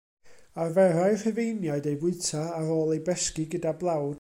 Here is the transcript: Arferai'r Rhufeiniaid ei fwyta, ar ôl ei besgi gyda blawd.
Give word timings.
Arferai'r 0.63 1.19
Rhufeiniaid 1.25 1.89
ei 1.91 1.99
fwyta, 2.05 2.41
ar 2.61 2.73
ôl 2.77 2.95
ei 2.97 3.03
besgi 3.11 3.47
gyda 3.55 3.79
blawd. 3.85 4.09